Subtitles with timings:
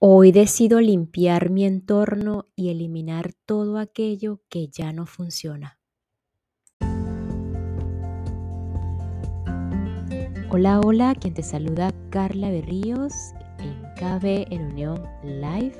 [0.00, 5.80] Hoy decido limpiar mi entorno y eliminar todo aquello que ya no funciona.
[10.50, 13.12] Hola, hola, quien te saluda Carla Berríos
[13.58, 15.74] en KB en Unión Live,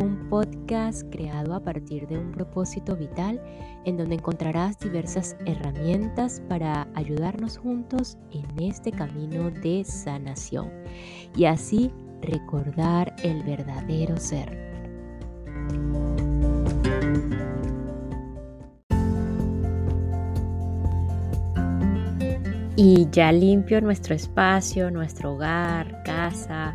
[0.00, 3.40] un podcast creado a partir de un propósito vital
[3.84, 10.72] en donde encontrarás diversas herramientas para ayudarnos juntos en este camino de sanación
[11.36, 11.92] y así
[12.22, 14.70] recordar el verdadero ser.
[22.76, 26.74] Y ya limpio nuestro espacio, nuestro hogar, casa,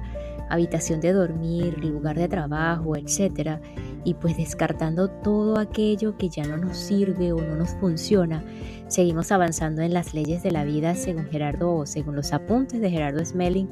[0.52, 3.60] habitación de dormir, lugar de trabajo, etc.
[4.04, 8.44] Y pues descartando todo aquello que ya no nos sirve o no nos funciona,
[8.88, 12.92] seguimos avanzando en las leyes de la vida según Gerardo o según los apuntes de
[12.92, 13.68] Gerardo Smelling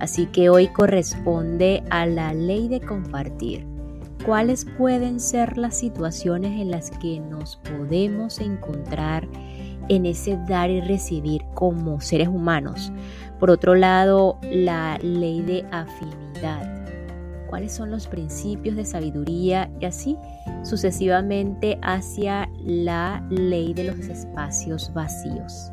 [0.00, 3.66] Así que hoy corresponde a la ley de compartir.
[4.24, 9.26] ¿Cuáles pueden ser las situaciones en las que nos podemos encontrar
[9.88, 12.92] en ese dar y recibir como seres humanos?
[13.38, 16.78] Por otro lado, la ley de afinidad.
[17.48, 19.70] ¿Cuáles son los principios de sabiduría?
[19.80, 20.16] Y así
[20.62, 25.72] sucesivamente hacia la ley de los espacios vacíos.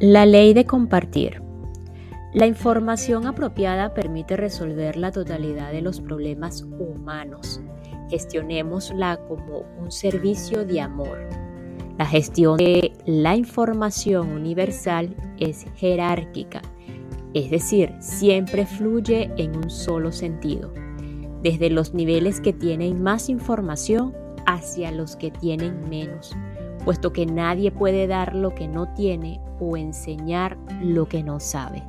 [0.00, 1.42] La ley de compartir.
[2.32, 7.60] La información apropiada permite resolver la totalidad de los problemas humanos.
[8.08, 11.28] Gestionémosla como un servicio de amor.
[11.98, 16.62] La gestión de la información universal es jerárquica,
[17.34, 20.72] es decir, siempre fluye en un solo sentido,
[21.42, 24.14] desde los niveles que tienen más información
[24.46, 26.34] hacia los que tienen menos
[26.80, 31.82] puesto que nadie puede dar lo que no tiene o enseñar lo que no sabe.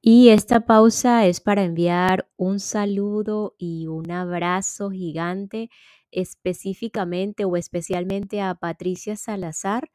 [0.00, 5.70] Y esta pausa es para enviar un saludo y un abrazo gigante
[6.10, 9.90] específicamente o especialmente a Patricia Salazar,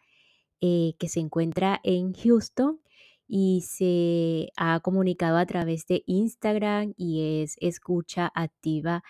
[0.62, 2.80] eh, que se encuentra en Houston
[3.28, 9.04] y se ha comunicado a través de Instagram y es escucha activa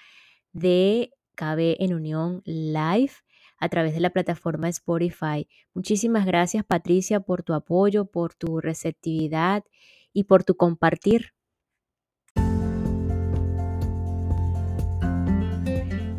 [0.54, 3.12] de KB en Unión Live
[3.60, 5.48] a través de la plataforma Spotify.
[5.74, 9.64] Muchísimas gracias Patricia por tu apoyo, por tu receptividad
[10.12, 11.34] y por tu compartir.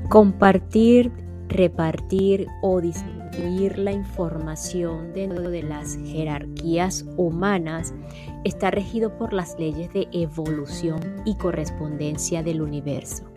[0.09, 1.11] Compartir,
[1.49, 7.95] repartir o disminuir la información dentro de las jerarquías humanas
[8.45, 13.34] está regido por las leyes de evolución y correspondencia del universo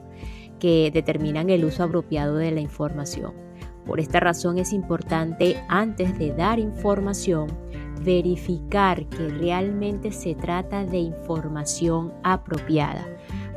[0.59, 3.34] que determinan el uso apropiado de la información.
[3.85, 7.47] Por esta razón es importante antes de dar información
[8.03, 13.06] verificar que realmente se trata de información apropiada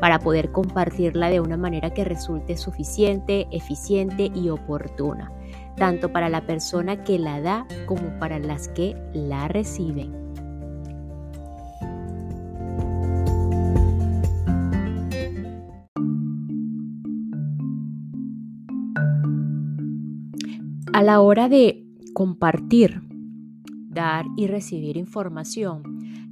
[0.00, 5.30] para poder compartirla de una manera que resulte suficiente, eficiente y oportuna,
[5.76, 10.29] tanto para la persona que la da como para las que la reciben.
[20.92, 23.00] A la hora de compartir,
[23.88, 25.84] dar y recibir información,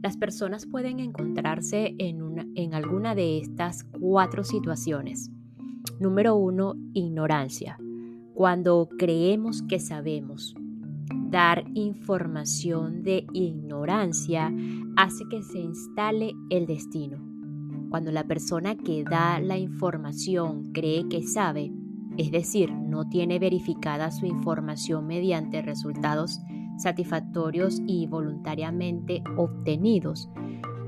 [0.03, 5.31] las personas pueden encontrarse en, en alguna de estas cuatro situaciones.
[6.01, 7.79] Número uno, ignorancia.
[8.35, 10.57] Cuando creemos que sabemos.
[11.31, 14.53] Dar información de ignorancia
[14.97, 17.19] hace que se instale el destino.
[17.91, 21.71] Cuando la persona que da la información cree que sabe,
[22.19, 26.41] es decir, no tiene verificada su información mediante resultados
[26.77, 30.29] satisfactorios y voluntariamente obtenidos,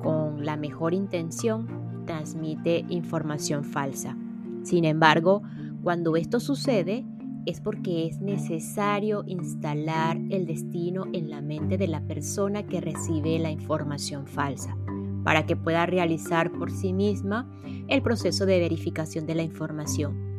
[0.03, 4.17] con la mejor intención, transmite información falsa.
[4.65, 5.43] Sin embargo,
[5.85, 7.07] cuando esto sucede,
[7.47, 13.39] es porque es necesario instalar el destino en la mente de la persona que recibe
[13.39, 14.77] la información falsa,
[15.23, 17.49] para que pueda realizar por sí misma
[17.87, 20.30] el proceso de verificación de la información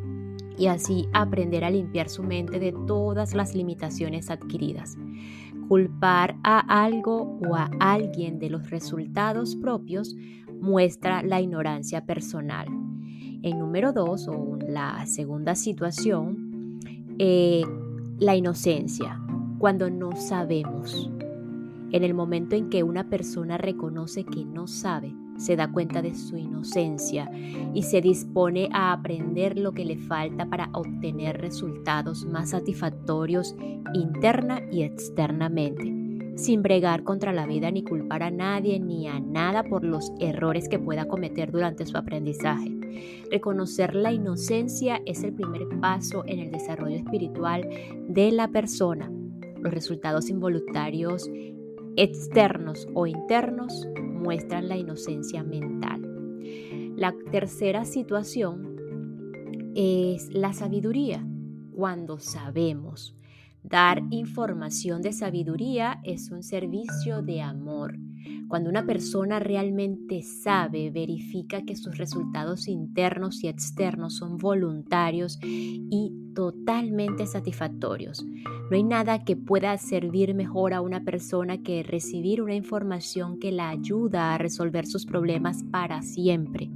[0.58, 4.96] y así aprender a limpiar su mente de todas las limitaciones adquiridas.
[5.68, 10.16] Culpar a algo o a alguien de los resultados propios
[10.60, 12.66] muestra la ignorancia personal.
[13.42, 16.78] En número dos, o la segunda situación,
[17.18, 17.64] eh,
[18.18, 19.20] la inocencia,
[19.58, 21.10] cuando no sabemos.
[21.90, 26.14] En el momento en que una persona reconoce que no sabe, se da cuenta de
[26.14, 27.30] su inocencia
[27.74, 33.56] y se dispone a aprender lo que le falta para obtener resultados más satisfactorios
[33.94, 35.92] interna y externamente,
[36.36, 40.68] sin bregar contra la vida ni culpar a nadie ni a nada por los errores
[40.68, 42.70] que pueda cometer durante su aprendizaje.
[43.30, 47.68] Reconocer la inocencia es el primer paso en el desarrollo espiritual
[48.08, 49.10] de la persona.
[49.60, 51.30] Los resultados involuntarios
[51.96, 56.02] externos o internos muestran la inocencia mental.
[56.96, 58.76] La tercera situación
[59.74, 61.26] es la sabiduría,
[61.74, 63.16] cuando sabemos.
[63.62, 67.96] Dar información de sabiduría es un servicio de amor.
[68.48, 76.12] Cuando una persona realmente sabe, verifica que sus resultados internos y externos son voluntarios y
[76.34, 78.24] totalmente satisfactorios.
[78.70, 83.52] No hay nada que pueda servir mejor a una persona que recibir una información que
[83.52, 86.70] la ayuda a resolver sus problemas para siempre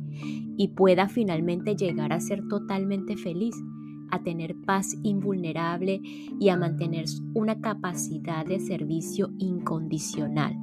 [0.57, 3.55] y pueda finalmente llegar a ser totalmente feliz,
[4.11, 6.01] a tener paz invulnerable
[6.39, 10.57] y a mantener una capacidad de servicio incondicional.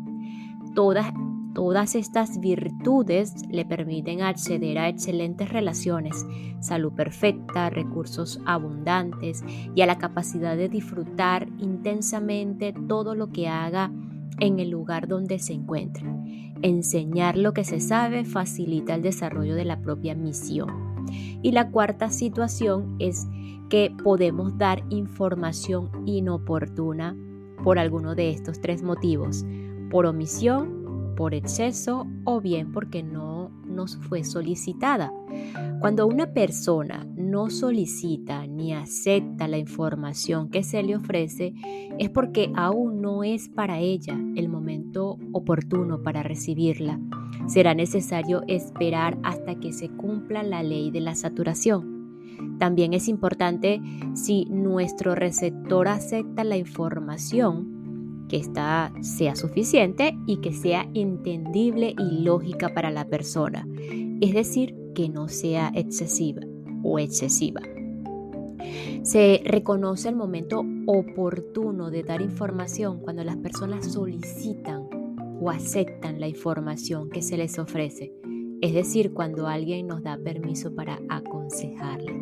[0.76, 1.14] Todas
[1.54, 6.26] Todas estas virtudes le permiten acceder a excelentes relaciones,
[6.60, 9.44] salud perfecta, recursos abundantes
[9.76, 13.92] y a la capacidad de disfrutar intensamente todo lo que haga
[14.40, 16.06] en el lugar donde se encuentre.
[16.64, 20.94] Enseñar lo que se sabe facilita el desarrollo de la propia misión.
[21.44, 23.28] Y la cuarta situación es
[23.70, 27.16] que podemos dar información inoportuna
[27.64, 29.46] por alguno de estos tres motivos,
[29.90, 30.83] por omisión,
[31.16, 35.12] por exceso o bien porque no nos fue solicitada.
[35.80, 41.54] Cuando una persona no solicita ni acepta la información que se le ofrece,
[42.00, 47.00] es porque aún no es para ella el momento oportuno para recibirla.
[47.48, 51.94] Será necesario esperar hasta que se cumpla la ley de la saturación.
[52.60, 53.82] También es importante
[54.14, 57.83] si nuestro receptor acepta la información
[58.30, 63.68] que esta sea suficiente y que sea entendible y lógica para la persona,
[64.22, 66.42] es decir, que no sea excesiva
[66.84, 67.62] o excesiva.
[69.04, 74.88] Se reconoce el momento oportuno de dar información cuando las personas solicitan
[75.42, 78.14] o aceptan la información que se les ofrece,
[78.62, 82.14] es decir, cuando alguien nos da permiso para aconsejarle.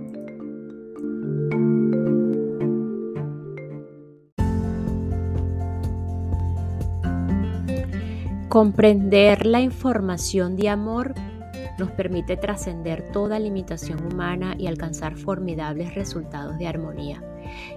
[8.52, 11.14] Comprender la información de amor
[11.80, 17.24] nos permite trascender toda limitación humana y alcanzar formidables resultados de armonía.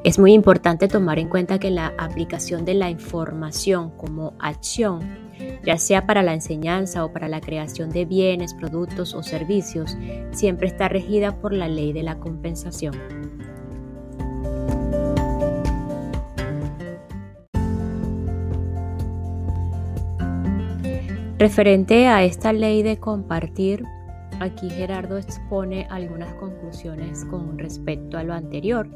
[0.02, 4.98] Es muy importante tomar en cuenta que la aplicación de la información como acción,
[5.64, 9.96] ya sea para la enseñanza o para la creación de bienes, productos o servicios,
[10.32, 12.94] siempre está regida por la ley de la compensación.
[21.44, 23.84] Referente a esta ley de compartir,
[24.40, 28.88] aquí Gerardo expone algunas conclusiones con respecto a lo anterior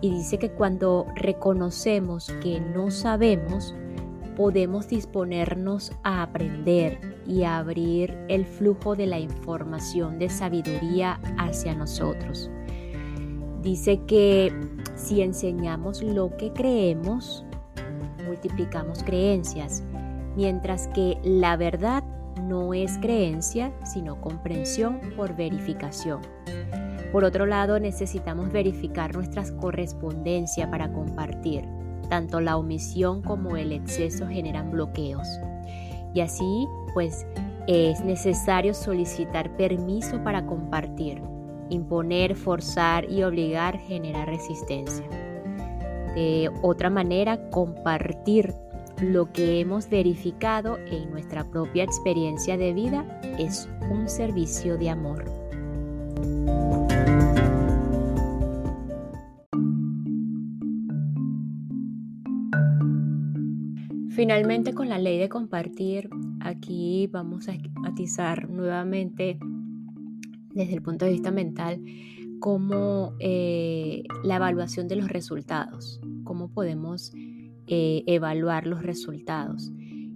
[0.00, 3.74] y dice que cuando reconocemos que no sabemos,
[4.36, 11.74] podemos disponernos a aprender y a abrir el flujo de la información de sabiduría hacia
[11.74, 12.52] nosotros.
[13.62, 14.54] Dice que
[14.94, 17.44] si enseñamos lo que creemos,
[18.28, 19.82] multiplicamos creencias
[20.36, 22.02] mientras que la verdad
[22.42, 26.20] no es creencia, sino comprensión por verificación.
[27.12, 31.64] Por otro lado, necesitamos verificar nuestras correspondencias para compartir.
[32.08, 35.28] Tanto la omisión como el exceso generan bloqueos.
[36.14, 37.26] Y así, pues,
[37.66, 41.22] es necesario solicitar permiso para compartir.
[41.68, 45.06] Imponer, forzar y obligar genera resistencia.
[46.14, 48.52] De otra manera, compartir
[49.02, 55.24] lo que hemos verificado en nuestra propia experiencia de vida es un servicio de amor.
[64.10, 67.54] Finalmente con la ley de compartir, aquí vamos a
[67.86, 69.38] atizar nuevamente
[70.52, 71.82] desde el punto de vista mental
[72.38, 77.12] como eh, la evaluación de los resultados, cómo podemos
[77.72, 79.70] eh, evaluar los resultados.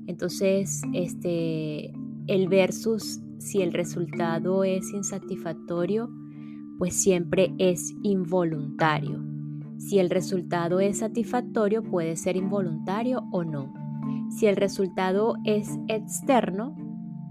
[0.08, 1.92] Entonces, este,
[2.26, 6.10] el versus, si el resultado es insatisfactorio,
[6.78, 9.22] pues siempre es involuntario.
[9.78, 13.72] Si el resultado es satisfactorio, puede ser involuntario o no.
[14.30, 16.76] Si el resultado es externo,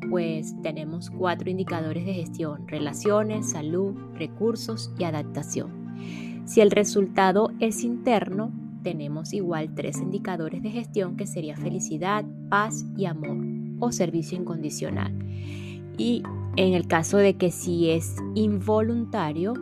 [0.10, 5.94] pues tenemos cuatro indicadores de gestión, relaciones, salud, recursos y adaptación.
[6.46, 12.86] Si el resultado es interno, tenemos igual tres indicadores de gestión que sería felicidad, paz
[12.98, 13.38] y amor
[13.80, 15.14] o servicio incondicional.
[15.98, 16.24] Y
[16.56, 19.54] en el caso de que si es involuntario,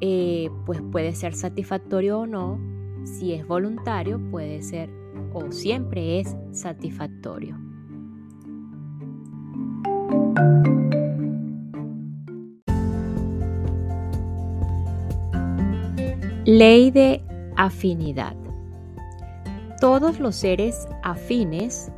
[0.00, 2.58] eh, pues puede ser satisfactorio o no.
[3.04, 4.90] Si es voluntario, puede ser
[5.32, 7.56] o siempre es satisfactorio.
[16.44, 17.27] Ley de
[17.58, 18.36] afinidad.
[19.80, 21.92] Todos los seres afines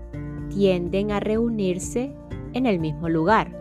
[0.49, 2.13] tienden a reunirse
[2.55, 3.57] en el mismo lugar.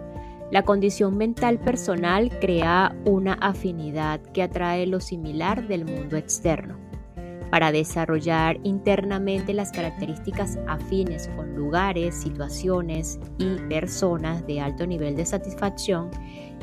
[0.50, 6.78] La condición mental personal crea una afinidad que atrae lo similar del mundo externo.
[7.52, 15.26] Para desarrollar internamente las características afines con lugares, situaciones y personas de alto nivel de
[15.26, 16.12] satisfacción,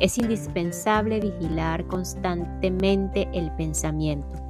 [0.01, 4.46] es indispensable vigilar constantemente el pensamiento,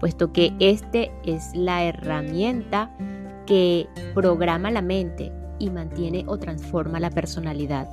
[0.00, 2.90] puesto que este es la herramienta
[3.46, 7.86] que programa la mente y mantiene o transforma la personalidad,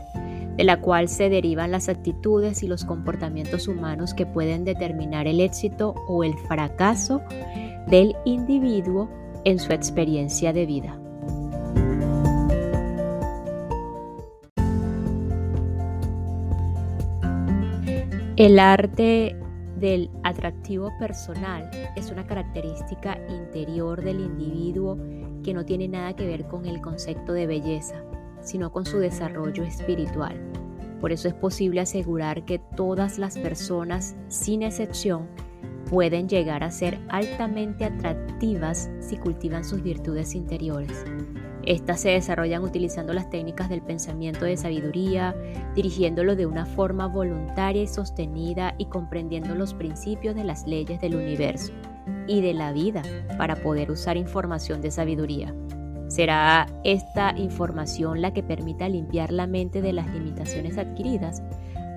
[0.55, 5.41] de la cual se derivan las actitudes y los comportamientos humanos que pueden determinar el
[5.41, 7.21] éxito o el fracaso
[7.87, 9.09] del individuo
[9.43, 10.97] en su experiencia de vida.
[18.37, 19.35] El arte
[19.79, 24.97] del atractivo personal es una característica interior del individuo
[25.43, 28.03] que no tiene nada que ver con el concepto de belleza,
[28.41, 30.35] sino con su desarrollo espiritual.
[30.99, 35.27] Por eso es posible asegurar que todas las personas, sin excepción,
[35.89, 41.05] pueden llegar a ser altamente atractivas si cultivan sus virtudes interiores.
[41.67, 45.35] Estas se desarrollan utilizando las técnicas del pensamiento de sabiduría,
[45.75, 51.15] dirigiéndolo de una forma voluntaria y sostenida y comprendiendo los principios de las leyes del
[51.15, 51.73] universo
[52.25, 53.01] y de la vida
[53.37, 55.53] para poder usar información de sabiduría.
[56.07, 61.43] ¿Será esta información la que permita limpiar la mente de las limitaciones adquiridas,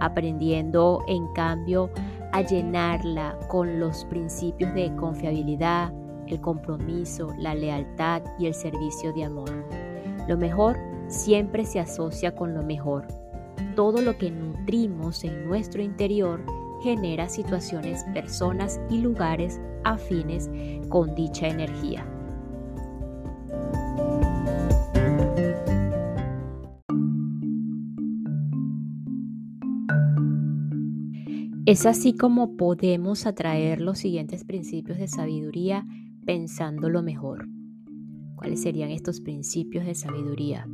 [0.01, 1.93] aprendiendo en cambio
[2.33, 5.93] a llenarla con los principios de confiabilidad,
[6.31, 9.65] el compromiso, la lealtad y el servicio de amor?
[10.29, 13.07] Lo mejor siempre se asocia con lo mejor.
[13.75, 16.41] Todo lo que nutrimos en nuestro interior
[16.83, 20.51] genera situaciones, personas y lugares afines
[20.89, 22.07] con dicha energía.
[31.67, 35.87] Es así como podemos atraer los siguientes principios de sabiduría
[36.31, 37.49] pensando lo mejor.
[38.37, 40.65] ¿Cuáles serían estos principios de sabiduría?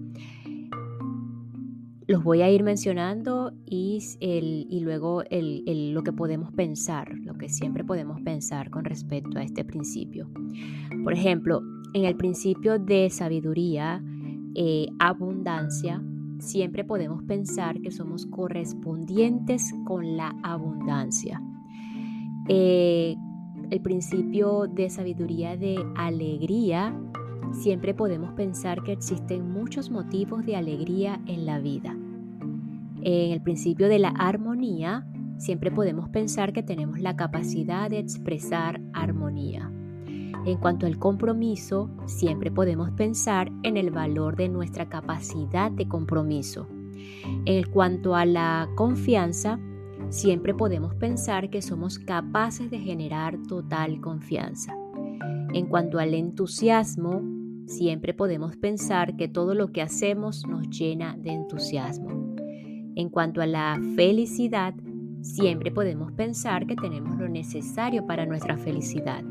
[2.07, 7.85] Los voy a ir mencionando y, y luego lo que podemos pensar, lo que siempre
[7.85, 10.29] podemos pensar con respecto a este principio.
[11.03, 11.63] Por ejemplo,
[11.95, 14.05] en el principio de sabiduría,
[14.55, 16.03] eh, abundancia,
[16.39, 21.41] siempre podemos pensar que somos correspondientes con la abundancia.
[22.47, 23.17] Eh,
[23.71, 26.95] el principio de sabiduría de alegría,
[27.53, 31.97] siempre podemos pensar que existen muchos motivos de alegría en la vida.
[33.03, 35.07] En el principio de la armonía,
[35.39, 39.71] siempre podemos pensar que tenemos la capacidad de expresar armonía.
[40.45, 46.69] En cuanto al compromiso, siempre podemos pensar en el valor de nuestra capacidad de compromiso.
[47.45, 49.59] En cuanto a la confianza,
[50.11, 54.75] siempre podemos pensar que somos capaces de generar total confianza.
[55.53, 57.23] En cuanto al entusiasmo,
[57.67, 62.37] Siempre podemos pensar que todo lo que hacemos nos llena de entusiasmo.
[62.95, 64.73] En cuanto a la felicidad,
[65.21, 69.25] siempre podemos pensar que tenemos lo necesario para nuestra felicidad.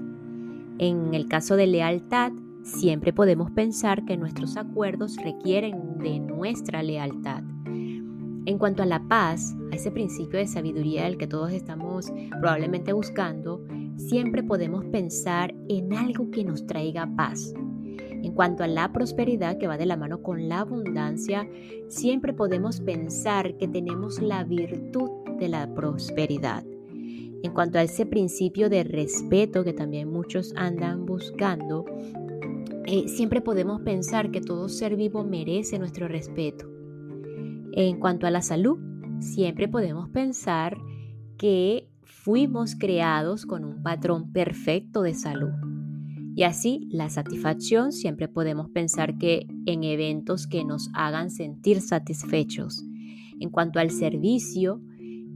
[0.80, 7.42] En el caso de lealtad, siempre podemos pensar que nuestros acuerdos requieren de nuestra lealtad.
[8.46, 12.94] En cuanto a la paz, a ese principio de sabiduría del que todos estamos probablemente
[12.94, 13.66] buscando,
[13.98, 17.54] siempre podemos pensar en algo que nos traiga paz,
[18.26, 21.48] en cuanto a la prosperidad que va de la mano con la abundancia,
[21.90, 26.64] siempre podemos pensar que tenemos la virtud de la prosperidad.
[27.44, 31.86] En cuanto a ese principio de respeto que también muchos andan buscando,
[32.88, 36.75] eh, siempre podemos pensar que todo ser vivo merece nuestro respeto.
[37.78, 38.80] En cuanto a la salud,
[39.20, 40.78] siempre podemos pensar
[41.38, 45.52] que fuimos creados con un patrón perfecto de salud.
[46.38, 52.82] Y así, la satisfacción siempre podemos pensar que en eventos que nos hagan sentir satisfechos.
[53.42, 54.82] En cuanto al servicio,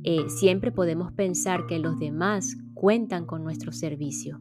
[0.05, 4.39] eh, siempre podemos pensar que los demás cuentan con nuestro servicio.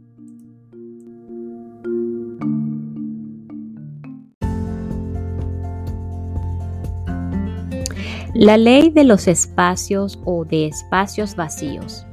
[8.40, 12.06] La ley de los espacios o de espacios vacíos.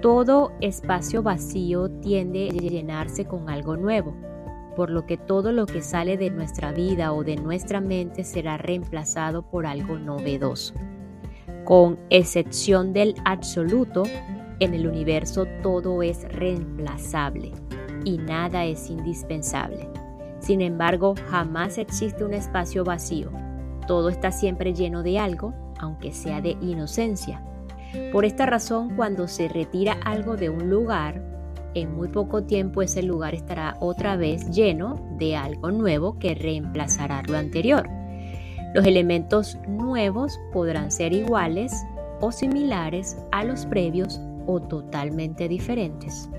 [0.00, 4.16] Todo espacio vacío tiende a llenarse con algo nuevo,
[4.76, 8.56] por lo que todo lo que sale de nuestra vida o de nuestra mente será
[8.56, 10.72] reemplazado por algo novedoso.
[11.66, 14.04] Con excepción del absoluto,
[14.58, 17.52] en el universo todo es reemplazable
[18.06, 19.86] y nada es indispensable.
[20.40, 23.30] Sin embargo, jamás existe un espacio vacío
[23.86, 27.42] todo está siempre lleno de algo, aunque sea de inocencia.
[28.12, 31.22] Por esta razón, cuando se retira algo de un lugar,
[31.74, 37.22] en muy poco tiempo ese lugar estará otra vez lleno de algo nuevo que reemplazará
[37.28, 37.88] lo anterior.
[38.74, 41.72] Los elementos nuevos podrán ser iguales
[42.20, 46.30] o similares a los previos o totalmente diferentes.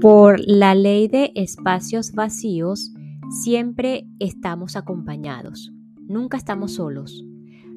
[0.00, 2.94] Por la ley de espacios vacíos,
[3.42, 7.22] siempre estamos acompañados, nunca estamos solos.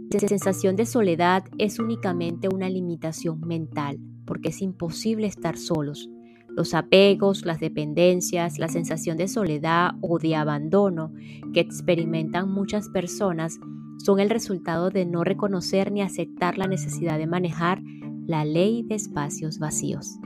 [0.10, 6.10] La sensación de soledad es únicamente una limitación mental, porque es imposible estar solos.
[6.48, 11.12] Los apegos, las dependencias, la sensación de soledad o de abandono
[11.54, 13.60] que experimentan muchas personas
[13.98, 17.82] son el resultado de no reconocer ni aceptar la necesidad de manejar
[18.26, 20.20] la ley de espacios vacíos.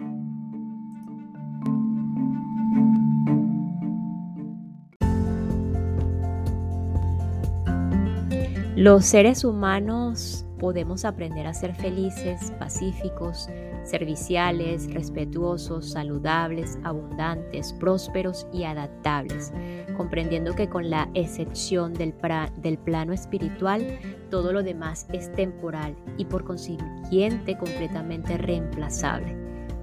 [8.78, 13.50] Los seres humanos podemos aprender a ser felices, pacíficos,
[13.84, 19.52] serviciales, respetuosos, saludables, abundantes, prósperos y adaptables,
[19.98, 23.98] comprendiendo que con la excepción del, plano espiritual,
[24.30, 29.36] todo lo demás es temporal y por consiguiente completamente reemplazable.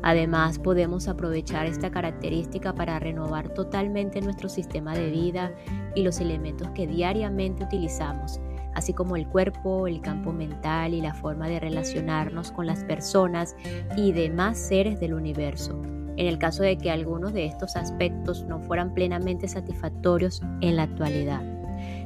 [0.03, 5.53] Además, podemos aprovechar esta característica para renovar totalmente nuestro sistema de vida
[5.97, 8.39] y los elementos que diariamente utilizamos
[8.75, 13.57] así como el cuerpo, el campo mental y la forma de relacionarnos con las personas
[13.97, 15.81] y demás seres del universo,
[16.17, 20.85] en el caso de que algunos de estos aspectos no fueran plenamente satisfactorios en la
[20.85, 21.43] actualidad.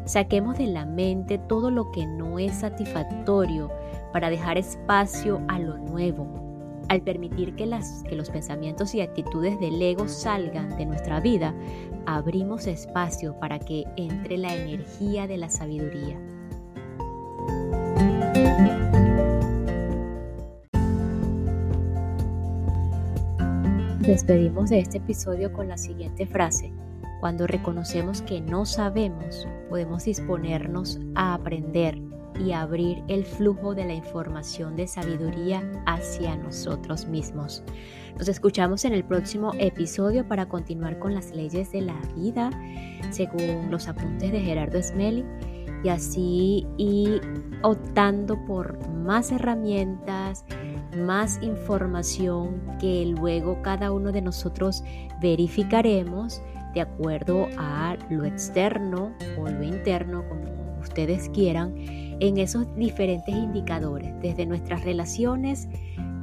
[0.05, 3.71] Saquemos de la mente todo lo que no es satisfactorio
[4.13, 6.27] para dejar espacio a lo nuevo.
[6.89, 11.55] Al permitir que, las, que los pensamientos y actitudes del ego salgan de nuestra vida,
[12.07, 16.19] abrimos espacio para que entre la energía de la sabiduría.
[24.09, 26.73] Despedimos de este episodio con la siguiente frase.
[27.21, 32.01] Cuando reconocemos que no sabemos, podemos disponernos a aprender
[32.43, 37.63] y abrir el flujo de la información de sabiduría hacia nosotros mismos.
[38.19, 42.49] Nos escuchamos en el próximo episodio para continuar con las leyes de la vida,
[43.11, 45.23] según los apuntes de Gerardo Smelly
[45.85, 46.67] y así
[47.63, 50.47] optando por más herramientas,
[50.97, 54.83] más información que luego cada uno de nosotros
[55.21, 56.43] verificaremos
[56.75, 61.75] de acuerdo a lo externo o lo interno, como ustedes quieran,
[62.21, 65.69] en esos diferentes indicadores, desde nuestras relaciones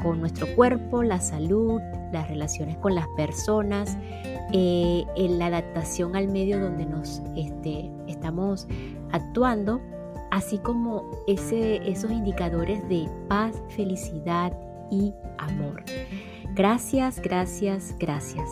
[0.01, 3.97] con nuestro cuerpo, la salud, las relaciones con las personas,
[4.54, 8.67] eh, en la adaptación al medio donde nos este, estamos
[9.12, 9.82] actuando,
[10.36, 14.52] así como ese, esos indicadores de paz, felicidad
[14.91, 15.86] y amor.
[16.54, 18.50] Gracias, gracias, gracias.